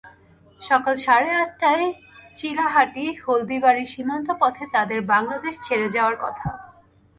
[0.61, 1.85] সকাল সাড়ে আটটায়
[2.37, 6.47] চিলাহাটি-হলদিবাড়ী সীমান্ত পথে তাঁদের বাংলাদেশ ছেড়ে যাওয়ার কথা।